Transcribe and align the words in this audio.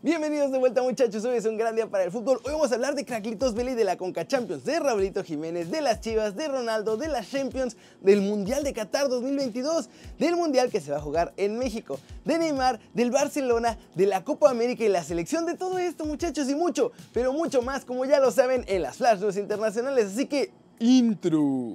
Bienvenidos 0.00 0.52
de 0.52 0.58
vuelta 0.58 0.80
muchachos, 0.80 1.24
hoy 1.24 1.38
es 1.38 1.44
un 1.44 1.56
gran 1.56 1.74
día 1.74 1.88
para 1.88 2.04
el 2.04 2.12
fútbol. 2.12 2.38
Hoy 2.44 2.52
vamos 2.52 2.70
a 2.70 2.76
hablar 2.76 2.94
de 2.94 3.04
Cracklitos 3.04 3.54
Vela 3.54 3.72
y 3.72 3.74
de 3.74 3.82
la 3.82 3.96
Conca 3.96 4.24
Champions, 4.24 4.64
de 4.64 4.78
Raulito 4.78 5.24
Jiménez, 5.24 5.72
de 5.72 5.80
las 5.80 6.00
Chivas, 6.00 6.36
de 6.36 6.46
Ronaldo, 6.46 6.96
de 6.96 7.08
las 7.08 7.28
Champions, 7.28 7.76
del 8.00 8.20
Mundial 8.20 8.62
de 8.62 8.72
Qatar 8.72 9.08
2022, 9.08 9.88
del 10.20 10.36
Mundial 10.36 10.70
que 10.70 10.80
se 10.80 10.92
va 10.92 10.98
a 10.98 11.00
jugar 11.00 11.34
en 11.36 11.58
México, 11.58 11.98
de 12.24 12.38
Neymar, 12.38 12.78
del 12.94 13.10
Barcelona, 13.10 13.76
de 13.96 14.06
la 14.06 14.22
Copa 14.22 14.50
América 14.50 14.84
y 14.84 14.88
la 14.88 15.02
selección 15.02 15.46
de 15.46 15.56
todo 15.56 15.80
esto 15.80 16.04
muchachos 16.04 16.48
y 16.48 16.54
mucho, 16.54 16.92
pero 17.12 17.32
mucho 17.32 17.62
más 17.62 17.84
como 17.84 18.04
ya 18.04 18.20
lo 18.20 18.30
saben 18.30 18.64
en 18.68 18.82
las 18.82 18.98
Flash 18.98 19.36
internacionales, 19.36 20.12
así 20.12 20.26
que 20.26 20.52
intro. 20.78 21.74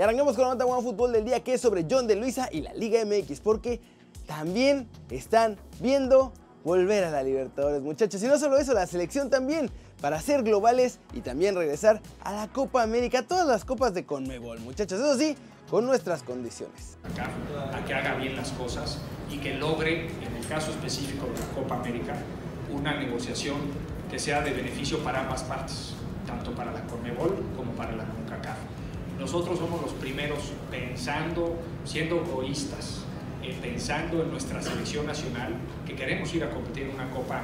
Y 0.00 0.02
arrancamos 0.02 0.34
con 0.34 0.44
la 0.46 0.54
nota 0.54 0.64
One 0.64 0.82
Fútbol 0.82 1.12
del 1.12 1.26
día 1.26 1.44
que 1.44 1.52
es 1.52 1.60
sobre 1.60 1.84
John 1.88 2.06
de 2.06 2.16
Luisa 2.16 2.48
y 2.50 2.62
la 2.62 2.72
Liga 2.72 3.04
MX, 3.04 3.40
porque 3.40 3.82
también 4.26 4.88
están 5.10 5.58
viendo 5.78 6.32
volver 6.64 7.04
a 7.04 7.10
la 7.10 7.22
Libertadores, 7.22 7.82
muchachos. 7.82 8.22
Y 8.22 8.26
no 8.26 8.38
solo 8.38 8.56
eso, 8.56 8.72
la 8.72 8.86
selección 8.86 9.28
también, 9.28 9.70
para 10.00 10.18
ser 10.22 10.42
globales 10.42 11.00
y 11.12 11.20
también 11.20 11.54
regresar 11.54 12.00
a 12.22 12.32
la 12.32 12.48
Copa 12.48 12.82
América, 12.82 13.26
todas 13.26 13.46
las 13.46 13.66
copas 13.66 13.92
de 13.92 14.06
Conmebol, 14.06 14.60
muchachos. 14.60 15.00
Eso 15.00 15.18
sí, 15.18 15.36
con 15.68 15.84
nuestras 15.84 16.22
condiciones. 16.22 16.96
Acá, 17.02 17.28
a 17.76 17.84
que 17.84 17.92
haga 17.92 18.14
bien 18.14 18.36
las 18.36 18.52
cosas 18.52 19.00
y 19.30 19.36
que 19.36 19.52
logre, 19.52 20.06
en 20.06 20.34
el 20.34 20.46
caso 20.48 20.70
específico 20.70 21.26
de 21.26 21.38
la 21.38 21.46
Copa 21.54 21.74
América, 21.74 22.14
una 22.72 22.98
negociación 22.98 23.58
que 24.10 24.18
sea 24.18 24.40
de 24.40 24.52
beneficio 24.54 25.04
para 25.04 25.20
ambas 25.20 25.42
partes, 25.42 25.92
tanto 26.26 26.52
para 26.52 26.72
la 26.72 26.86
Conmebol 26.86 27.36
como 27.54 27.72
para 27.72 27.92
la 27.92 28.06
CONCACAF. 28.06 28.29
Nosotros 29.20 29.58
somos 29.58 29.82
los 29.82 29.92
primeros 29.92 30.38
pensando, 30.70 31.54
siendo 31.84 32.16
egoístas, 32.16 33.04
eh, 33.42 33.54
pensando 33.60 34.22
en 34.22 34.30
nuestra 34.30 34.62
selección 34.62 35.04
nacional, 35.04 35.52
que 35.86 35.94
queremos 35.94 36.34
ir 36.34 36.42
a 36.42 36.48
competir 36.48 36.84
en 36.84 36.94
una 36.94 37.10
copa, 37.10 37.42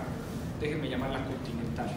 déjenme 0.58 0.88
llamarla 0.88 1.22
continental, 1.24 1.90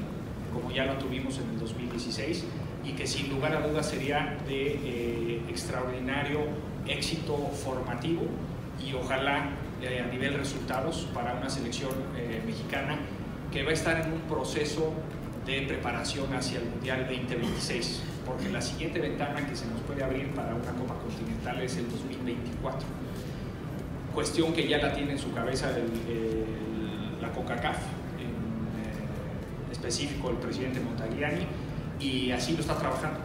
como 0.53 0.69
ya 0.69 0.83
la 0.83 0.99
tuvimos 0.99 1.37
en 1.37 1.51
el 1.51 1.59
2016, 1.59 2.43
y 2.83 2.91
que 2.91 3.07
sin 3.07 3.29
lugar 3.29 3.55
a 3.55 3.65
dudas 3.65 3.89
sería 3.89 4.37
de 4.49 4.79
eh, 4.83 5.41
extraordinario 5.47 6.41
éxito 6.85 7.37
formativo 7.63 8.23
y 8.85 8.93
ojalá 8.93 9.51
eh, 9.81 10.03
a 10.05 10.11
nivel 10.11 10.33
resultados 10.33 11.07
para 11.13 11.35
una 11.35 11.49
selección 11.49 11.91
mexicana 12.45 12.99
que 13.49 13.63
va 13.63 13.69
a 13.69 13.73
estar 13.73 14.01
en 14.01 14.11
un 14.11 14.19
proceso 14.21 14.91
de 15.45 15.61
preparación 15.61 16.33
hacia 16.33 16.59
el 16.59 16.65
Mundial 16.65 17.07
2026 17.09 18.08
porque 18.25 18.49
la 18.49 18.61
siguiente 18.61 18.99
ventana 18.99 19.45
que 19.47 19.55
se 19.55 19.65
nos 19.67 19.79
puede 19.81 20.03
abrir 20.03 20.33
para 20.33 20.53
una 20.53 20.71
Copa 20.71 20.95
Continental 20.95 21.61
es 21.61 21.77
el 21.77 21.89
2024. 21.89 22.87
Cuestión 24.13 24.53
que 24.53 24.67
ya 24.67 24.77
la 24.77 24.93
tiene 24.93 25.13
en 25.13 25.19
su 25.19 25.31
cabeza 25.33 25.71
la 27.21 27.31
CONCACAF, 27.31 27.77
en 28.17 28.27
eh, 28.27 29.71
específico 29.71 30.29
el 30.29 30.37
presidente 30.37 30.79
Montagliani, 30.79 31.45
y 31.99 32.31
así 32.31 32.53
lo 32.53 32.61
está 32.61 32.75
trabajando. 32.75 33.19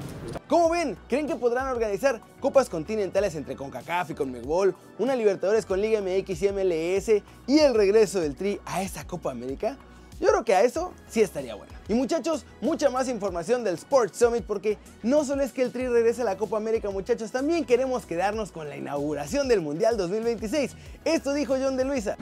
¿Cómo 0.49 0.71
ven? 0.71 0.97
¿Creen 1.09 1.27
que 1.27 1.37
podrán 1.37 1.69
organizar 1.69 2.21
copas 2.41 2.69
continentales 2.69 3.35
entre 3.35 3.57
CONCACAF 3.57 4.11
y 4.11 4.15
CONMEBOL, 4.15 4.75
una 4.99 5.17
Libertadores 5.17 5.65
con 5.65 5.81
Liga 5.81 6.01
MX 6.01 6.43
y 6.43 6.49
MLS 6.49 7.23
y 7.47 7.59
el 7.59 7.75
regreso 7.75 8.21
del 8.21 8.35
Tri 8.35 8.61
a 8.67 8.83
esta 8.83 9.07
Copa 9.07 9.31
América? 9.31 9.77
Yo 10.21 10.29
creo 10.29 10.45
que 10.45 10.55
a 10.55 10.63
eso 10.63 10.93
sí 11.09 11.21
estaría 11.21 11.55
bueno. 11.55 11.74
Y 11.87 11.95
muchachos, 11.95 12.47
mucha 12.63 12.89
más 12.89 13.09
información 13.09 13.63
del 13.63 13.75
Sports 13.75 14.19
Summit 14.19 14.45
porque 14.45 14.79
no 15.03 15.23
solo 15.25 15.43
es 15.43 15.53
que 15.53 15.63
el 15.63 15.71
Tri 15.71 15.87
regrese 15.87 16.23
a 16.23 16.25
la 16.25 16.39
Copa 16.39 16.57
América 16.57 16.89
muchachos, 16.89 17.31
también 17.31 17.67
queremos 17.67 18.07
quedarnos 18.07 18.53
con 18.53 18.71
la 18.71 18.77
inauguración 18.77 19.49
del 19.49 19.61
Mundial 19.61 19.99
2026. 19.99 20.77
Esto 21.05 21.35
dijo 21.35 21.57
John 21.61 21.77
de 21.77 21.85
Luisa. 21.85 22.17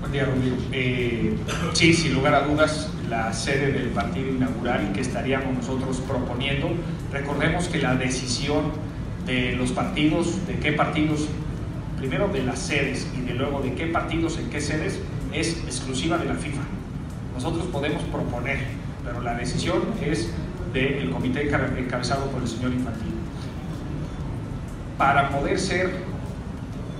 Buen 0.00 0.10
día. 0.10 0.26
Eh, 0.72 1.36
sí, 1.74 1.94
sin 1.94 2.14
lugar 2.14 2.34
a 2.34 2.40
dudas, 2.40 2.88
la 3.08 3.32
sede 3.32 3.70
del 3.70 3.90
partido 3.90 4.30
inaugural 4.30 4.92
que 4.92 5.00
estaríamos 5.00 5.54
nosotros 5.54 5.98
proponiendo. 6.00 6.70
Recordemos 7.12 7.68
que 7.68 7.78
la 7.78 7.94
decisión 7.94 8.72
de 9.26 9.52
los 9.52 9.70
partidos, 9.70 10.44
de 10.48 10.58
qué 10.58 10.72
partidos, 10.72 11.28
primero 11.98 12.26
de 12.26 12.42
las 12.42 12.58
sedes 12.58 13.06
y 13.16 13.20
de 13.20 13.34
luego 13.34 13.60
de 13.60 13.74
qué 13.74 13.86
partidos 13.86 14.38
en 14.38 14.50
qué 14.50 14.60
sedes, 14.60 14.98
es 15.32 15.58
exclusiva 15.58 16.18
de 16.18 16.24
la 16.24 16.34
FIFA. 16.34 16.62
Nosotros 17.34 17.66
podemos 17.66 18.02
proponer, 18.04 18.58
pero 19.04 19.20
la 19.20 19.34
decisión 19.34 19.82
es 20.02 20.30
del 20.72 21.10
comité 21.10 21.50
encabezado 21.78 22.26
por 22.26 22.42
el 22.42 22.48
señor 22.48 22.72
Infantino. 22.72 23.12
Para 24.96 25.30
poder 25.30 25.58
ser 25.58 25.90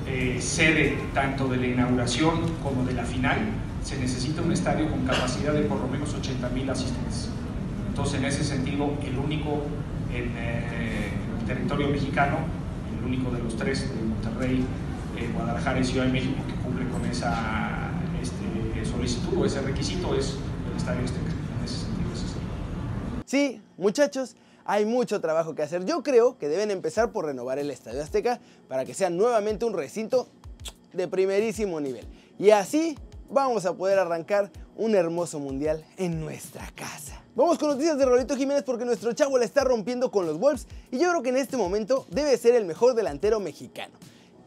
eh, 0.06 0.38
sede 0.41 0.98
tanto 1.15 1.48
de 1.48 1.56
la 1.56 1.66
inauguración 1.66 2.41
como 2.62 2.84
de 2.84 2.94
la 2.94 3.04
final, 3.04 3.38
se 3.82 3.98
necesita 3.98 4.43
un 4.43 4.53
estadio 4.53 4.88
con 4.91 5.04
capacidad 5.04 5.53
de 5.53 5.62
por 5.62 5.81
lo 5.81 5.88
menos 5.88 6.15
80 6.15 6.49
mil 6.50 6.69
asistentes. 6.69 7.28
Entonces, 7.88 8.20
en 8.20 8.25
ese 8.25 8.44
sentido, 8.44 8.94
el 9.04 9.19
único 9.19 9.62
en, 10.12 10.32
eh, 10.37 11.09
el 11.41 11.47
territorio 11.47 11.88
mexicano, 11.88 12.38
el 12.99 13.06
único 13.06 13.31
de 13.31 13.43
los 13.43 13.56
tres, 13.56 13.88
de 13.88 14.03
Monterrey, 14.03 14.64
eh, 15.16 15.31
Guadalajara 15.34 15.81
y 15.81 15.84
Ciudad 15.84 16.06
de 16.06 16.12
México, 16.12 16.43
que 16.47 16.54
cumple 16.54 16.88
con 16.88 17.04
esa 17.06 17.61
ese 19.04 19.60
requisito 19.60 20.14
es 20.14 20.34
el 20.70 20.76
Estadio 20.76 21.04
Azteca. 21.04 21.30
En 21.58 21.64
ese 21.64 21.76
sentido 21.76 22.10
Sí, 23.24 23.60
muchachos, 23.76 24.36
hay 24.64 24.84
mucho 24.84 25.20
trabajo 25.20 25.54
que 25.54 25.62
hacer. 25.62 25.84
Yo 25.84 26.02
creo 26.02 26.38
que 26.38 26.48
deben 26.48 26.70
empezar 26.70 27.10
por 27.10 27.26
renovar 27.26 27.58
el 27.58 27.70
Estadio 27.70 28.02
Azteca 28.02 28.40
para 28.68 28.84
que 28.84 28.94
sea 28.94 29.10
nuevamente 29.10 29.64
un 29.64 29.72
recinto 29.72 30.28
de 30.92 31.08
primerísimo 31.08 31.80
nivel. 31.80 32.06
Y 32.38 32.50
así 32.50 32.96
vamos 33.30 33.66
a 33.66 33.74
poder 33.74 33.98
arrancar 33.98 34.52
un 34.76 34.94
hermoso 34.94 35.40
mundial 35.40 35.84
en 35.96 36.20
nuestra 36.20 36.70
casa. 36.74 37.22
Vamos 37.34 37.58
con 37.58 37.70
noticias 37.70 37.98
de 37.98 38.04
Rolito 38.04 38.36
Jiménez 38.36 38.62
porque 38.62 38.84
nuestro 38.84 39.12
chavo 39.14 39.38
la 39.38 39.44
está 39.44 39.64
rompiendo 39.64 40.10
con 40.10 40.26
los 40.26 40.38
Wolves 40.38 40.66
y 40.90 40.98
yo 40.98 41.08
creo 41.10 41.22
que 41.22 41.30
en 41.30 41.38
este 41.38 41.56
momento 41.56 42.06
debe 42.10 42.36
ser 42.36 42.54
el 42.54 42.66
mejor 42.66 42.94
delantero 42.94 43.40
mexicano. 43.40 43.94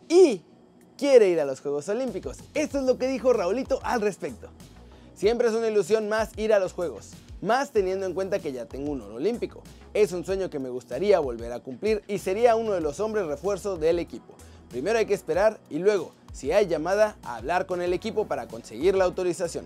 Y 0.08 0.44
quiere 0.98 1.30
ir 1.30 1.40
a 1.40 1.46
los 1.46 1.62
Juegos 1.62 1.90
Olímpicos. 1.90 2.38
Esto 2.54 2.80
es 2.80 2.86
lo 2.86 2.98
que 2.98 3.08
dijo 3.08 3.34
Raulito 3.34 3.80
al 3.84 4.02
respecto. 4.02 4.50
Siempre 5.14 5.48
es 5.48 5.54
una 5.54 5.68
ilusión 5.68 6.10
más 6.10 6.30
ir 6.38 6.54
a 6.54 6.60
los 6.60 6.74
Juegos, 6.74 7.12
más 7.42 7.72
teniendo 7.72 8.06
en 8.06 8.14
cuenta 8.14 8.40
que 8.40 8.52
ya 8.52 8.66
tengo 8.66 8.92
un 8.92 9.02
oro 9.02 9.16
olímpico. 9.16 9.64
Es 9.94 10.12
un 10.12 10.26
sueño 10.26 10.50
que 10.50 10.60
me 10.60 10.70
gustaría 10.70 11.20
volver 11.20 11.52
a 11.54 11.60
cumplir 11.60 12.04
y 12.08 12.20
sería 12.20 12.56
uno 12.56 12.74
de 12.74 12.82
los 12.82 13.00
hombres 13.00 13.26
refuerzo 13.26 13.78
del 13.78 14.00
equipo. 14.00 14.34
Primero 14.70 15.00
hay 15.00 15.06
que 15.06 15.14
esperar 15.14 15.60
y 15.70 15.80
luego, 15.80 16.12
si 16.34 16.52
hay 16.52 16.68
llamada, 16.68 17.16
hablar 17.24 17.66
con 17.66 17.82
el 17.82 17.94
equipo 17.94 18.28
para 18.28 18.48
conseguir 18.48 18.96
la 18.96 19.06
autorización. 19.06 19.66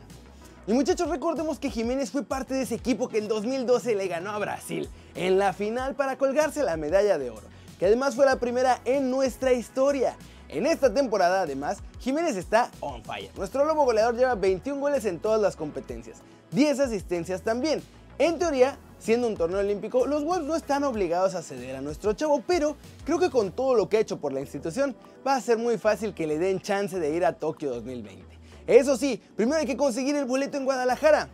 Y 0.67 0.73
muchachos, 0.73 1.09
recordemos 1.09 1.57
que 1.57 1.71
Jiménez 1.71 2.11
fue 2.11 2.23
parte 2.23 2.53
de 2.53 2.61
ese 2.61 2.75
equipo 2.75 3.09
que 3.09 3.17
en 3.17 3.27
2012 3.27 3.95
le 3.95 4.07
ganó 4.07 4.29
a 4.29 4.37
Brasil 4.37 4.87
en 5.15 5.39
la 5.39 5.51
final 5.51 5.95
para 5.95 6.17
colgarse 6.17 6.61
la 6.61 6.77
medalla 6.77 7.17
de 7.17 7.31
oro, 7.31 7.47
que 7.79 7.87
además 7.87 8.15
fue 8.15 8.27
la 8.27 8.39
primera 8.39 8.81
en 8.85 9.09
nuestra 9.09 9.51
historia. 9.51 10.15
En 10.49 10.65
esta 10.65 10.91
temporada, 10.91 11.43
además, 11.43 11.77
Jiménez 11.99 12.35
está 12.35 12.71
on 12.79 13.03
fire. 13.03 13.29
Nuestro 13.37 13.65
lobo 13.65 13.85
goleador 13.85 14.15
lleva 14.15 14.33
21 14.33 14.81
goles 14.81 15.05
en 15.05 15.19
todas 15.19 15.39
las 15.39 15.55
competencias, 15.55 16.21
10 16.51 16.79
asistencias 16.79 17.43
también. 17.43 17.83
En 18.17 18.39
teoría, 18.39 18.79
siendo 18.97 19.27
un 19.27 19.37
torneo 19.37 19.59
olímpico, 19.59 20.07
los 20.07 20.23
Wolves 20.25 20.47
no 20.47 20.55
están 20.55 20.83
obligados 20.83 21.35
a 21.35 21.43
ceder 21.43 21.75
a 21.75 21.81
nuestro 21.81 22.13
chavo, 22.13 22.41
pero 22.47 22.75
creo 23.05 23.19
que 23.19 23.29
con 23.29 23.51
todo 23.51 23.75
lo 23.75 23.87
que 23.87 23.97
ha 23.97 23.99
hecho 23.99 24.17
por 24.17 24.33
la 24.33 24.39
institución, 24.41 24.95
va 25.25 25.35
a 25.35 25.41
ser 25.41 25.59
muy 25.59 25.77
fácil 25.77 26.15
que 26.15 26.25
le 26.25 26.39
den 26.39 26.59
chance 26.59 26.99
de 26.99 27.15
ir 27.15 27.25
a 27.25 27.33
Tokio 27.33 27.69
2020. 27.69 28.25
Eso 28.65 28.97
sí, 28.97 29.21
primero 29.35 29.59
hay 29.59 29.67
que 29.67 29.77
conseguir 29.77 30.15
el 30.15 30.25
boleto 30.25 30.57
en 30.57 30.65
Guadalajara. 30.65 31.29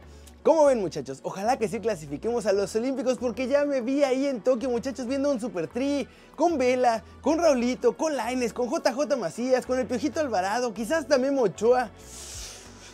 ¿Cómo 0.45 0.65
ven 0.65 0.79
muchachos? 0.79 1.21
Ojalá 1.23 1.57
que 1.57 1.67
sí 1.67 1.79
clasifiquemos 1.79 2.45
a 2.45 2.53
los 2.53 2.75
Olímpicos 2.75 3.17
porque 3.17 3.47
ya 3.47 3.65
me 3.65 3.81
vi 3.81 4.03
ahí 4.03 4.27
en 4.27 4.41
Tokio 4.41 4.69
muchachos 4.69 5.07
viendo 5.07 5.31
un 5.31 5.39
Super 5.39 5.67
Tri 5.67 6.07
con 6.35 6.59
Vela, 6.59 7.03
con 7.21 7.39
Raulito, 7.39 7.97
con 7.97 8.15
Laines, 8.15 8.53
con 8.53 8.69
JJ 8.69 9.17
Macías, 9.17 9.65
con 9.65 9.79
el 9.79 9.87
Piojito 9.87 10.19
Alvarado, 10.19 10.71
quizás 10.71 11.07
también 11.07 11.33
Mochoa. 11.33 11.89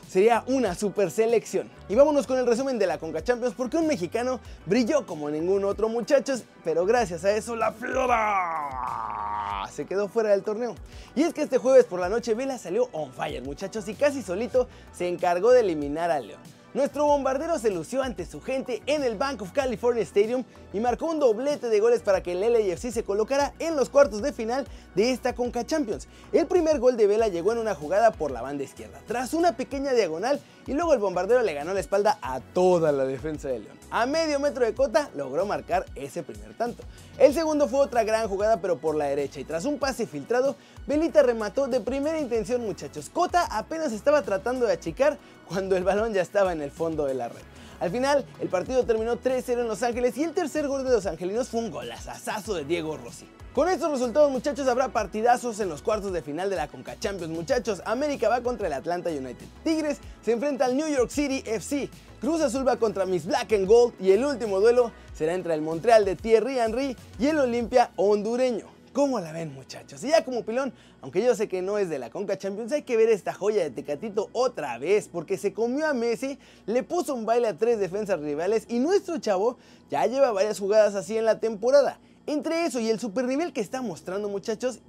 Sería 0.08 0.46
una 0.48 0.76
super 0.76 1.12
selección. 1.12 1.70
Y 1.90 1.96
vámonos 1.96 2.26
con 2.26 2.38
el 2.38 2.48
resumen 2.48 2.80
de 2.80 2.88
la 2.88 2.98
Conca 2.98 3.22
Champions 3.22 3.54
porque 3.54 3.76
un 3.76 3.86
mexicano 3.86 4.40
brilló 4.66 5.06
como 5.06 5.30
ningún 5.30 5.66
otro 5.66 5.90
muchachos, 5.90 6.46
pero 6.64 6.86
gracias 6.86 7.26
a 7.26 7.34
eso 7.34 7.58
la 7.58 7.74
Flora 7.74 9.68
se 9.74 9.86
quedó 9.86 10.08
fuera 10.08 10.30
del 10.30 10.44
torneo. 10.44 10.74
Y 11.16 11.24
es 11.24 11.34
que 11.34 11.42
este 11.42 11.58
jueves 11.58 11.84
por 11.84 12.00
la 12.00 12.08
noche 12.08 12.34
Vela 12.34 12.58
salió 12.58 12.88
on 12.94 13.12
fire 13.12 13.44
muchachos 13.44 13.90
y 13.90 13.94
casi 13.94 14.22
solito 14.22 14.70
se 14.94 15.10
encargó 15.10 15.52
de 15.52 15.60
eliminar 15.60 16.12
al 16.12 16.28
León. 16.28 16.61
Nuestro 16.74 17.06
bombardero 17.06 17.60
se 17.60 17.70
lució 17.70 18.02
ante 18.02 18.26
su 18.26 18.40
gente 18.40 18.82
en 18.86 19.04
el 19.04 19.18
Bank 19.18 19.42
of 19.42 19.52
California 19.52 20.04
Stadium 20.04 20.46
y 20.72 20.80
marcó 20.80 21.08
un 21.08 21.20
doblete 21.20 21.68
de 21.68 21.82
goles 21.82 22.02
para 22.02 22.24
que 22.24 22.32
el 22.32 22.40
LAFC 22.40 22.92
se 22.92 23.04
colocara 23.04 23.54
en 23.60 23.76
los 23.76 23.90
cuartos 23.90 24.22
de 24.22 24.32
final 24.32 24.66
de 24.96 25.12
esta 25.12 25.36
Conca 25.36 25.66
Champions. 25.66 26.08
El 26.32 26.48
primer 26.48 26.80
gol 26.80 26.96
de 26.96 27.08
Vela 27.08 27.28
llegó 27.28 27.52
en 27.52 27.58
una 27.58 27.76
jugada 27.76 28.14
por 28.14 28.32
la 28.32 28.42
banda 28.42 28.64
izquierda. 28.64 29.02
Tras 29.06 29.34
una 29.34 29.58
pequeña 29.58 29.92
diagonal, 29.92 30.40
y 30.68 30.74
luego 30.74 30.94
el 30.94 31.00
bombardero 31.00 31.42
le 31.42 31.54
ganó 31.54 31.74
la 31.74 31.80
espalda 31.80 32.20
a 32.22 32.40
toda 32.40 32.92
la 32.92 33.06
defensa 33.06 33.48
de 33.48 33.60
León. 33.60 33.78
A 33.90 34.06
medio 34.06 34.40
metro 34.40 34.66
de 34.66 34.74
Cota 34.74 35.10
logró 35.16 35.46
marcar 35.46 35.86
ese 35.96 36.24
primer 36.24 36.54
tanto. 36.54 36.84
El 37.18 37.34
segundo 37.34 37.68
fue 37.68 37.80
otra 37.80 38.04
gran 38.04 38.28
jugada 38.28 38.62
pero 38.62 38.78
por 38.78 38.96
la 38.96 39.06
derecha 39.06 39.40
y 39.40 39.44
tras 39.44 39.66
un 39.66 39.80
pase 39.80 40.08
filtrado, 40.08 40.56
Belita 40.88 41.24
remató 41.24 41.68
de 41.68 41.82
primera 41.82 42.20
intención 42.20 42.62
muchachos. 42.62 43.10
Cota 43.10 43.46
apenas 43.46 43.92
estaba 43.92 44.22
tratando 44.22 44.66
de 44.66 44.74
achicar 44.74 45.18
cuando 45.48 45.76
el 45.76 45.84
balón 45.84 46.14
ya 46.14 46.22
estaba 46.22 46.54
en 46.54 46.62
el 46.62 46.72
fondo 46.72 47.06
de 47.06 47.16
la 47.16 47.28
red. 47.28 47.42
Al 47.82 47.90
final, 47.90 48.24
el 48.40 48.48
partido 48.48 48.86
terminó 48.86 49.20
3-0 49.20 49.62
en 49.62 49.68
Los 49.68 49.82
Ángeles 49.82 50.16
y 50.16 50.24
el 50.24 50.34
tercer 50.34 50.68
gol 50.68 50.84
de 50.84 50.92
los 50.92 51.08
angelinos 51.08 51.50
fue 51.50 51.62
un 51.62 51.72
golazazo 51.72 52.54
de 52.54 52.64
Diego 52.64 52.96
Rossi. 52.96 53.28
Con 53.56 53.70
estos 53.70 53.90
resultados, 53.92 54.30
muchachos, 54.30 54.68
habrá 54.68 54.90
partidazos 54.90 55.60
en 55.60 55.68
los 55.68 55.82
cuartos 55.82 56.14
de 56.14 56.22
final 56.22 56.52
de 56.52 56.58
la 56.58 56.68
Conca 56.68 56.98
Champions. 57.00 57.34
Muchachos, 57.34 57.82
América 57.86 58.30
va 58.30 58.42
contra 58.42 58.68
el 58.68 58.74
Atlanta 58.74 59.10
United. 59.10 59.48
Tigres 59.64 59.98
se 60.22 60.34
enfrenta 60.34 60.66
al 60.66 60.78
New 60.78 60.88
York 60.88 61.10
City 61.10 61.42
FC. 61.44 61.90
Cruz 62.22 62.40
Azul 62.42 62.66
va 62.68 62.78
contra 62.78 63.08
Miss 63.08 63.26
Black 63.26 63.52
and 63.54 63.68
Gold 63.68 63.96
y 64.00 64.12
el 64.12 64.24
último 64.24 64.60
duelo 64.60 64.92
será 65.16 65.34
entre 65.34 65.56
el 65.56 65.62
Montreal 65.62 66.06
de 66.06 66.16
Thierry 66.16 66.60
Henry 66.60 66.96
y 67.18 67.28
el 67.28 67.40
Olimpia 67.40 67.90
hondureño. 67.96 68.81
¿Cómo 68.94 69.22
la 69.22 69.32
ven 69.32 69.54
muchachos? 69.54 70.04
Y 70.04 70.10
ya 70.10 70.26
como 70.26 70.44
pilón, 70.44 70.74
aunque 71.02 71.24
yo 71.24 71.34
sé 71.34 71.48
que 71.48 71.62
no 71.62 71.78
es 71.78 71.90
de 71.90 71.98
la 71.98 72.10
Conca 72.10 72.38
Champions, 72.38 72.74
hay 72.74 72.82
que 72.82 72.98
ver 72.98 73.08
esta 73.08 73.34
joya 73.34 73.64
de 73.64 73.70
Tecatito 73.70 74.30
otra 74.34 74.78
vez, 74.78 75.08
porque 75.08 75.38
se 75.38 75.54
comió 75.54 75.88
a 75.88 75.94
Messi, 75.94 76.38
le 76.66 76.84
puso 76.84 77.16
un 77.16 77.26
baile 77.26 77.48
a 77.48 77.58
tres 77.58 77.80
defensas 77.80 78.20
rivales 78.20 78.66
y 78.68 78.80
nuestro 78.80 79.18
chavo 79.20 79.58
ya 79.90 80.06
lleva 80.08 80.34
varias 80.34 80.60
jugadas 80.60 80.96
así 80.96 81.18
en 81.18 81.24
la 81.24 81.40
temporada. 81.40 82.00
Entre 82.28 82.66
eso 82.66 82.82
y 82.82 82.90
el 82.90 83.00
super 83.00 83.26
nivel 83.26 83.54
que 83.54 83.62
está 83.62 83.82
mostrando 83.82 84.28
muchachos, 84.28 84.80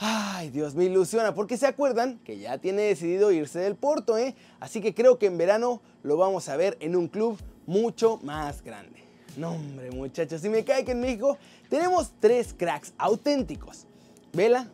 Ay, 0.00 0.50
Dios, 0.50 0.76
me 0.76 0.84
ilusiona, 0.84 1.34
porque 1.34 1.56
se 1.56 1.66
acuerdan 1.66 2.20
que 2.20 2.38
ya 2.38 2.58
tiene 2.58 2.82
decidido 2.82 3.32
irse 3.32 3.58
del 3.58 3.74
Porto, 3.74 4.16
¿eh? 4.16 4.36
Así 4.60 4.80
que 4.80 4.94
creo 4.94 5.18
que 5.18 5.26
en 5.26 5.36
verano 5.36 5.82
lo 6.04 6.16
vamos 6.16 6.48
a 6.48 6.56
ver 6.56 6.76
en 6.78 6.94
un 6.94 7.08
club 7.08 7.36
mucho 7.66 8.20
más 8.22 8.62
grande. 8.62 9.07
No, 9.36 9.52
hombre, 9.52 9.90
muchachos, 9.90 10.40
si 10.40 10.48
me 10.48 10.64
cae 10.64 10.84
que 10.84 10.92
en 10.92 11.00
México 11.00 11.38
tenemos 11.68 12.12
tres 12.20 12.54
cracks 12.56 12.92
auténticos. 12.98 13.86
Vela, 14.32 14.68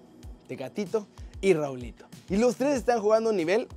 Tecatito 0.49 1.07
y 1.41 1.53
Raulito. 1.55 2.07
Y 2.29 2.37
los 2.37 2.57
tres 2.57 2.77
están 2.77 3.01
jugando 3.01 3.31
a 3.31 3.33
un 3.33 3.37
nivel 3.37 3.69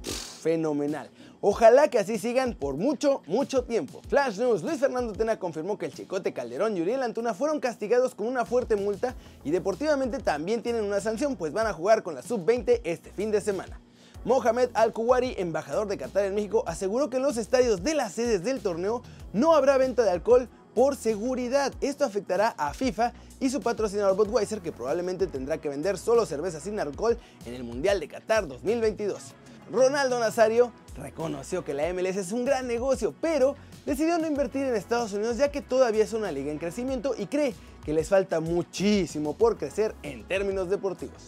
fenomenal. 0.41 1.09
Ojalá 1.41 1.87
que 1.89 1.99
así 1.99 2.17
sigan 2.17 2.55
por 2.55 2.77
mucho, 2.77 3.21
mucho 3.27 3.63
tiempo. 3.63 4.01
Flash 4.07 4.39
News, 4.39 4.63
Luis 4.63 4.79
Fernando 4.79 5.13
Tena 5.13 5.37
confirmó 5.37 5.77
que 5.77 5.85
el 5.85 5.93
Chicote 5.93 6.33
Calderón 6.33 6.75
y 6.75 6.81
Uriel 6.81 7.03
Antuna 7.03 7.33
fueron 7.35 7.59
castigados 7.59 8.15
con 8.15 8.27
una 8.27 8.43
fuerte 8.43 8.75
multa 8.75 9.15
y 9.43 9.51
deportivamente 9.51 10.17
también 10.17 10.63
tienen 10.63 10.83
una 10.83 10.99
sanción 10.99 11.35
pues 11.35 11.53
van 11.53 11.67
a 11.67 11.73
jugar 11.73 12.01
con 12.01 12.15
la 12.15 12.23
Sub-20 12.23 12.81
este 12.83 13.11
fin 13.11 13.29
de 13.29 13.41
semana. 13.41 13.79
Mohamed 14.25 14.71
Al-Kuwari, 14.73 15.35
embajador 15.37 15.87
de 15.87 15.97
Qatar 15.97 16.25
en 16.25 16.35
México, 16.35 16.63
aseguró 16.65 17.09
que 17.09 17.17
en 17.17 17.23
los 17.23 17.37
estadios 17.37 17.83
de 17.83 17.93
las 17.93 18.13
sedes 18.13 18.43
del 18.43 18.59
torneo 18.59 19.03
no 19.31 19.55
habrá 19.55 19.77
venta 19.77 20.03
de 20.03 20.09
alcohol 20.09 20.49
por 20.77 20.95
seguridad. 20.95 21.73
Esto 21.81 22.05
afectará 22.05 22.49
a 22.49 22.71
FIFA 22.71 23.11
y 23.39 23.49
su 23.49 23.61
patrocinador 23.61 24.15
Budweiser 24.15 24.61
que 24.61 24.71
probablemente 24.71 25.25
tendrá 25.25 25.57
que 25.57 25.69
vender 25.69 25.97
solo 25.97 26.23
cerveza 26.27 26.59
sin 26.59 26.79
alcohol 26.79 27.17
en 27.47 27.55
el 27.55 27.63
Mundial 27.63 27.99
de 27.99 28.07
Qatar 28.07 28.47
2022. 28.47 29.33
Ronaldo 29.71 30.19
Nazario 30.19 30.71
reconoció 30.95 31.65
que 31.65 31.73
la 31.73 31.91
MLS 31.91 32.17
es 32.17 32.31
un 32.31 32.45
gran 32.45 32.67
negocio, 32.67 33.15
pero 33.19 33.55
decidió 33.87 34.19
no 34.19 34.27
invertir 34.27 34.67
en 34.67 34.75
Estados 34.75 35.13
Unidos 35.13 35.37
ya 35.37 35.49
que 35.49 35.63
todavía 35.63 36.03
es 36.03 36.13
una 36.13 36.31
liga 36.31 36.51
en 36.51 36.59
crecimiento 36.59 37.15
y 37.17 37.25
cree 37.25 37.55
que 37.83 37.93
les 37.93 38.09
falta 38.09 38.39
muchísimo 38.39 39.35
por 39.35 39.57
crecer 39.57 39.95
en 40.03 40.27
términos 40.27 40.69
deportivos. 40.69 41.23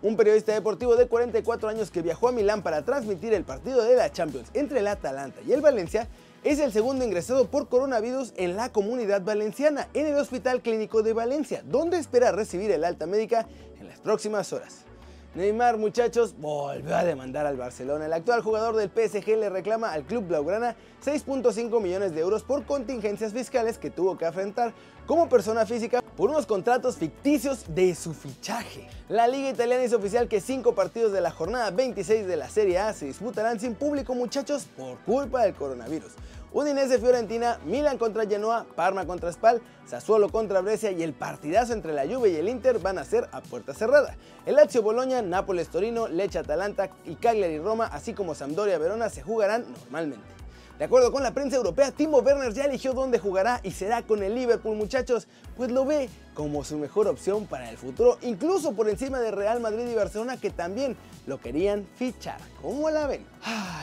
Un 0.00 0.16
periodista 0.16 0.52
deportivo 0.52 0.94
de 0.94 1.08
44 1.08 1.68
años 1.68 1.90
que 1.90 2.02
viajó 2.02 2.28
a 2.28 2.32
Milán 2.32 2.62
para 2.62 2.84
transmitir 2.84 3.34
el 3.34 3.42
partido 3.42 3.82
de 3.82 3.96
la 3.96 4.12
Champions 4.12 4.48
entre 4.54 4.78
el 4.78 4.86
Atalanta 4.86 5.40
y 5.44 5.54
el 5.54 5.60
Valencia 5.60 6.06
es 6.42 6.58
el 6.58 6.72
segundo 6.72 7.04
ingresado 7.04 7.46
por 7.50 7.68
coronavirus 7.68 8.32
en 8.36 8.56
la 8.56 8.70
comunidad 8.70 9.22
valenciana, 9.22 9.88
en 9.92 10.06
el 10.06 10.16
Hospital 10.16 10.62
Clínico 10.62 11.02
de 11.02 11.12
Valencia, 11.12 11.62
donde 11.66 11.98
espera 11.98 12.32
recibir 12.32 12.70
el 12.70 12.84
alta 12.84 13.06
médica 13.06 13.46
en 13.78 13.88
las 13.88 14.00
próximas 14.00 14.52
horas. 14.52 14.86
Neymar, 15.34 15.76
muchachos, 15.76 16.34
volvió 16.38 16.96
a 16.96 17.04
demandar 17.04 17.46
al 17.46 17.56
Barcelona. 17.56 18.06
El 18.06 18.12
actual 18.12 18.42
jugador 18.42 18.74
del 18.74 18.88
PSG 18.88 19.36
le 19.36 19.48
reclama 19.48 19.92
al 19.92 20.04
club 20.04 20.26
blaugrana 20.26 20.74
6.5 21.04 21.80
millones 21.80 22.14
de 22.14 22.20
euros 22.20 22.42
por 22.42 22.64
contingencias 22.64 23.32
fiscales 23.32 23.78
que 23.78 23.90
tuvo 23.90 24.18
que 24.18 24.26
afrontar 24.26 24.72
como 25.10 25.28
persona 25.28 25.66
física 25.66 26.02
por 26.16 26.30
unos 26.30 26.46
contratos 26.46 26.94
ficticios 26.96 27.64
de 27.66 27.96
su 27.96 28.14
fichaje. 28.14 28.86
La 29.08 29.26
liga 29.26 29.50
italiana 29.50 29.82
hizo 29.82 29.96
oficial 29.96 30.28
que 30.28 30.40
cinco 30.40 30.76
partidos 30.76 31.10
de 31.10 31.20
la 31.20 31.32
jornada 31.32 31.72
26 31.72 32.28
de 32.28 32.36
la 32.36 32.48
Serie 32.48 32.78
A 32.78 32.92
se 32.92 33.06
disputarán 33.06 33.58
sin 33.58 33.74
público, 33.74 34.14
muchachos, 34.14 34.68
por 34.76 35.00
culpa 35.00 35.42
del 35.42 35.54
coronavirus. 35.54 36.12
Udinese 36.52 37.00
Fiorentina, 37.00 37.58
Milan 37.64 37.98
contra 37.98 38.24
Genoa, 38.24 38.66
Parma 38.76 39.04
contra 39.04 39.32
Spal, 39.32 39.60
Sassuolo 39.84 40.28
contra 40.28 40.60
Brescia 40.60 40.92
y 40.92 41.02
el 41.02 41.12
partidazo 41.12 41.72
entre 41.72 41.92
la 41.92 42.06
Juve 42.06 42.30
y 42.30 42.36
el 42.36 42.48
Inter 42.48 42.78
van 42.78 42.98
a 42.98 43.04
ser 43.04 43.28
a 43.32 43.40
puerta 43.40 43.74
cerrada. 43.74 44.14
El 44.46 44.54
Lazio 44.54 44.80
Boloña, 44.80 45.22
Nápoles 45.22 45.70
Torino, 45.70 46.06
Lecce 46.06 46.38
Atalanta 46.38 46.88
y 47.04 47.16
Cagliari 47.16 47.58
Roma, 47.58 47.86
así 47.86 48.14
como 48.14 48.36
Sampdoria 48.36 48.78
Verona 48.78 49.10
se 49.10 49.22
jugarán 49.22 49.64
normalmente. 49.72 50.39
De 50.80 50.86
acuerdo 50.86 51.12
con 51.12 51.22
la 51.22 51.34
prensa 51.34 51.56
europea, 51.56 51.90
Timo 51.90 52.20
Werner 52.20 52.54
ya 52.54 52.64
eligió 52.64 52.94
dónde 52.94 53.18
jugará 53.18 53.60
y 53.62 53.70
será 53.70 54.00
con 54.00 54.22
el 54.22 54.34
Liverpool, 54.34 54.78
muchachos, 54.78 55.28
pues 55.54 55.70
lo 55.70 55.84
ve 55.84 56.08
como 56.32 56.64
su 56.64 56.78
mejor 56.78 57.06
opción 57.06 57.44
para 57.44 57.68
el 57.68 57.76
futuro, 57.76 58.16
incluso 58.22 58.72
por 58.72 58.88
encima 58.88 59.20
de 59.20 59.30
Real 59.30 59.60
Madrid 59.60 59.86
y 59.86 59.94
Barcelona 59.94 60.38
que 60.38 60.48
también 60.48 60.96
lo 61.26 61.38
querían 61.38 61.86
fichar. 61.96 62.40
¿Cómo 62.62 62.88
la 62.88 63.06
ven? 63.06 63.26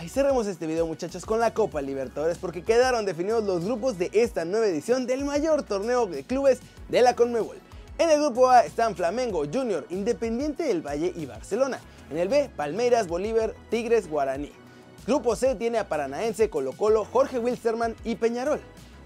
y 0.04 0.10
cerremos 0.10 0.48
este 0.48 0.66
video, 0.66 0.88
muchachos, 0.88 1.24
con 1.24 1.40
la 1.40 1.54
Copa 1.54 1.84
Libertadores 1.84 2.40
porque 2.40 2.64
quedaron 2.64 3.06
definidos 3.06 3.44
los 3.44 3.64
grupos 3.64 4.00
de 4.00 4.10
esta 4.14 4.44
nueva 4.44 4.66
edición 4.66 5.06
del 5.06 5.24
mayor 5.24 5.62
torneo 5.62 6.08
de 6.08 6.24
clubes 6.24 6.62
de 6.90 7.04
la 7.04 7.16
Conmebol. 7.16 7.58
En 8.00 8.10
el 8.10 8.20
grupo 8.20 8.50
A 8.50 8.62
están 8.62 8.96
Flamengo, 8.96 9.44
Junior, 9.54 9.86
Independiente 9.92 10.64
del 10.64 10.82
Valle 10.82 11.14
y 11.16 11.28
Barcelona. 11.28 11.80
En 12.10 12.18
el 12.18 12.28
B, 12.28 12.50
Palmeiras, 12.56 13.08
Bolívar, 13.08 13.54
Tigres, 13.70 14.10
Guaraní. 14.10 14.52
Grupo 15.08 15.38
C 15.38 15.56
tiene 15.56 15.78
a 15.78 15.88
Paranaense, 15.88 16.50
Colo 16.50 16.74
Colo, 16.74 17.06
Jorge 17.06 17.40
Wilstermann 17.40 17.96
y 18.04 18.16
Peñarol. 18.16 18.60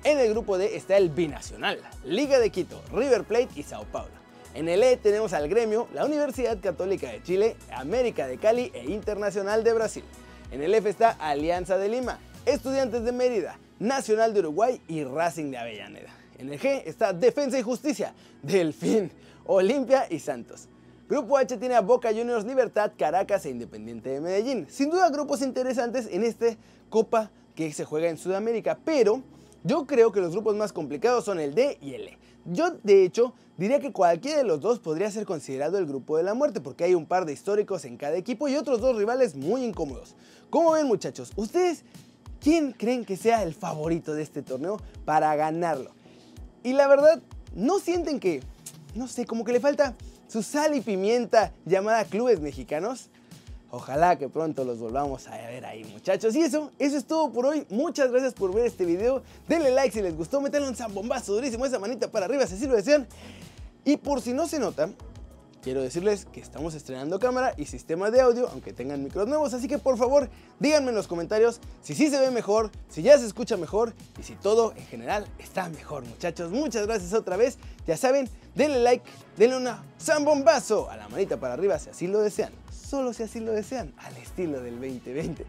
En 0.03 0.17
el 0.17 0.31
grupo 0.31 0.57
D 0.57 0.75
está 0.75 0.97
el 0.97 1.09
Binacional, 1.09 1.79
Liga 2.03 2.39
de 2.39 2.49
Quito, 2.49 2.81
River 2.91 3.23
Plate 3.23 3.49
y 3.55 3.61
Sao 3.61 3.85
Paulo. 3.85 4.09
En 4.55 4.67
el 4.67 4.81
E 4.81 4.97
tenemos 4.97 5.31
al 5.33 5.47
Gremio, 5.47 5.87
la 5.93 6.03
Universidad 6.03 6.59
Católica 6.59 7.11
de 7.11 7.21
Chile, 7.21 7.55
América 7.71 8.25
de 8.25 8.39
Cali 8.39 8.71
e 8.73 8.85
Internacional 8.85 9.63
de 9.63 9.73
Brasil. 9.73 10.03
En 10.49 10.63
el 10.63 10.73
F 10.73 10.89
está 10.89 11.11
Alianza 11.11 11.77
de 11.77 11.87
Lima, 11.87 12.17
Estudiantes 12.47 13.03
de 13.03 13.11
Mérida, 13.11 13.59
Nacional 13.77 14.33
de 14.33 14.39
Uruguay 14.39 14.81
y 14.87 15.03
Racing 15.03 15.51
de 15.51 15.59
Avellaneda. 15.59 16.09
En 16.39 16.51
el 16.51 16.59
G 16.59 16.81
está 16.83 17.13
Defensa 17.13 17.59
y 17.59 17.61
Justicia, 17.61 18.15
Delfín, 18.41 19.11
Olimpia 19.45 20.07
y 20.09 20.17
Santos. 20.17 20.67
Grupo 21.11 21.35
H 21.35 21.57
tiene 21.57 21.75
a 21.75 21.81
Boca 21.81 22.07
Juniors, 22.07 22.45
Libertad, 22.45 22.93
Caracas 22.97 23.45
e 23.45 23.49
Independiente 23.49 24.11
de 24.11 24.21
Medellín. 24.21 24.65
Sin 24.69 24.89
duda 24.89 25.09
grupos 25.09 25.41
interesantes 25.41 26.07
en 26.09 26.23
esta 26.23 26.55
Copa 26.89 27.29
que 27.53 27.73
se 27.73 27.83
juega 27.83 28.07
en 28.07 28.17
Sudamérica, 28.17 28.79
pero 28.85 29.21
yo 29.65 29.85
creo 29.85 30.13
que 30.13 30.21
los 30.21 30.31
grupos 30.31 30.55
más 30.55 30.71
complicados 30.71 31.25
son 31.25 31.41
el 31.41 31.53
D 31.53 31.77
y 31.81 31.95
el 31.95 32.07
E. 32.07 32.17
Yo, 32.45 32.71
de 32.83 33.03
hecho, 33.03 33.33
diría 33.57 33.81
que 33.81 33.91
cualquiera 33.91 34.37
de 34.37 34.45
los 34.45 34.61
dos 34.61 34.79
podría 34.79 35.11
ser 35.11 35.25
considerado 35.25 35.77
el 35.79 35.85
grupo 35.85 36.15
de 36.15 36.23
la 36.23 36.33
muerte, 36.33 36.61
porque 36.61 36.85
hay 36.85 36.95
un 36.95 37.05
par 37.05 37.25
de 37.25 37.33
históricos 37.33 37.83
en 37.83 37.97
cada 37.97 38.15
equipo 38.15 38.47
y 38.47 38.55
otros 38.55 38.79
dos 38.79 38.95
rivales 38.95 39.35
muy 39.35 39.65
incómodos. 39.65 40.15
¿Cómo 40.49 40.71
ven, 40.71 40.87
muchachos? 40.87 41.33
¿Ustedes 41.35 41.83
quién 42.39 42.71
creen 42.71 43.03
que 43.03 43.17
sea 43.17 43.43
el 43.43 43.53
favorito 43.53 44.13
de 44.13 44.23
este 44.23 44.43
torneo 44.43 44.77
para 45.03 45.35
ganarlo? 45.35 45.91
Y 46.63 46.71
la 46.71 46.87
verdad, 46.87 47.21
¿no 47.53 47.79
sienten 47.79 48.21
que, 48.21 48.39
no 48.95 49.09
sé, 49.09 49.25
como 49.25 49.43
que 49.43 49.51
le 49.51 49.59
falta 49.59 49.93
su 50.31 50.41
sal 50.41 50.73
y 50.75 50.81
pimienta 50.81 51.51
llamada 51.65 52.05
clubes 52.05 52.39
mexicanos. 52.39 53.09
Ojalá 53.69 54.17
que 54.17 54.29
pronto 54.29 54.63
los 54.63 54.79
volvamos 54.79 55.27
a 55.27 55.31
ver 55.31 55.65
ahí 55.65 55.83
muchachos. 55.83 56.33
Y 56.35 56.41
eso, 56.41 56.71
eso 56.79 56.97
es 56.97 57.05
todo 57.05 57.31
por 57.33 57.45
hoy. 57.45 57.65
Muchas 57.69 58.11
gracias 58.11 58.33
por 58.33 58.53
ver 58.53 58.65
este 58.65 58.85
video. 58.85 59.23
Denle 59.49 59.71
like 59.71 59.93
si 59.93 60.01
les 60.01 60.15
gustó, 60.15 60.39
metanle 60.39 60.69
un 60.69 60.75
zambombazo 60.75 61.33
durísimo, 61.33 61.65
esa 61.65 61.79
manita 61.79 62.09
para 62.09 62.27
arriba 62.27 62.47
si 62.47 62.55
así 62.55 62.65
lo 62.65 62.75
desean. 62.75 63.07
Y 63.83 63.97
por 63.97 64.21
si 64.21 64.31
no 64.31 64.47
se 64.47 64.57
nota, 64.57 64.89
quiero 65.61 65.81
decirles 65.81 66.25
que 66.25 66.39
estamos 66.39 66.73
estrenando 66.73 67.19
cámara 67.19 67.53
y 67.57 67.65
sistema 67.65 68.09
de 68.11 68.21
audio, 68.21 68.49
aunque 68.49 68.73
tengan 68.73 69.03
micros 69.03 69.27
nuevos, 69.27 69.53
así 69.53 69.67
que 69.67 69.77
por 69.77 69.97
favor 69.97 70.29
díganme 70.59 70.89
en 70.89 70.95
los 70.95 71.07
comentarios 71.07 71.59
si 71.81 71.93
sí 71.93 72.09
se 72.09 72.19
ve 72.19 72.31
mejor, 72.31 72.71
si 72.89 73.01
ya 73.01 73.17
se 73.17 73.25
escucha 73.25 73.57
mejor 73.57 73.93
y 74.19 74.23
si 74.23 74.35
todo 74.35 74.73
en 74.75 74.85
general 74.87 75.27
está 75.39 75.69
mejor, 75.69 76.05
muchachos. 76.05 76.51
Muchas 76.51 76.87
gracias 76.87 77.13
otra 77.13 77.37
vez, 77.37 77.57
ya 77.85 77.95
saben, 77.95 78.29
denle 78.55 78.79
like, 78.79 79.05
denle 79.37 79.57
una 79.57 79.83
zambombazo 79.99 80.89
a 80.89 80.97
la 80.97 81.07
manita 81.09 81.37
para 81.37 81.53
arriba 81.53 81.77
si 81.79 81.89
así 81.89 82.07
lo 82.07 82.19
desean, 82.19 82.51
solo 82.71 83.13
si 83.13 83.23
así 83.23 83.39
lo 83.39 83.51
desean, 83.51 83.93
al 83.99 84.17
estilo 84.17 84.61
del 84.61 84.75
2020. 84.75 85.45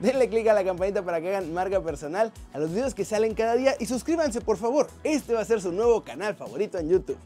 Denle 0.00 0.30
click 0.30 0.48
a 0.48 0.54
la 0.54 0.64
campanita 0.64 1.02
para 1.02 1.20
que 1.20 1.28
hagan 1.28 1.52
marca 1.52 1.82
personal 1.82 2.32
a 2.54 2.58
los 2.58 2.70
videos 2.70 2.94
que 2.94 3.04
salen 3.04 3.34
cada 3.34 3.54
día 3.54 3.74
y 3.78 3.84
suscríbanse 3.84 4.40
por 4.40 4.56
favor, 4.56 4.88
este 5.04 5.34
va 5.34 5.40
a 5.40 5.44
ser 5.44 5.60
su 5.60 5.72
nuevo 5.72 6.02
canal 6.02 6.34
favorito 6.34 6.78
en 6.78 6.88
YouTube. 6.88 7.18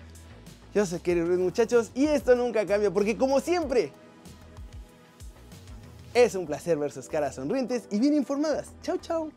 Yo 0.75 0.85
soy 0.85 0.99
Kerry 0.99 1.23
Ruiz 1.23 1.39
muchachos 1.39 1.91
y 1.95 2.07
esto 2.07 2.35
nunca 2.35 2.67
cambia 2.67 2.91
porque 2.91 3.17
como 3.17 3.41
siempre 3.41 3.93
Es 6.13 6.35
un 6.35 6.47
placer 6.47 6.79
ver 6.79 6.93
sus 6.93 7.09
caras 7.09 7.35
sonrientes 7.35 7.85
y 7.91 7.99
bien 7.99 8.15
informadas. 8.15 8.69
Chau, 8.83 8.99
chau. 8.99 9.33